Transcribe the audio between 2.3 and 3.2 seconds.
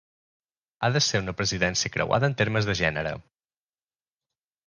en termes de gènere.